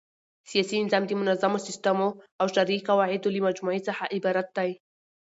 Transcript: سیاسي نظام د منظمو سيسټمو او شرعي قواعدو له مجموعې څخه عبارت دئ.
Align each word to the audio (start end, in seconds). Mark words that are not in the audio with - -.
سیاسي 0.49 0.77
نظام 0.85 1.03
د 1.07 1.11
منظمو 1.21 1.63
سيسټمو 1.67 2.07
او 2.41 2.45
شرعي 2.53 2.79
قواعدو 2.87 3.33
له 3.35 3.39
مجموعې 3.47 3.81
څخه 3.87 4.03
عبارت 4.15 4.47
دئ. 4.57 4.71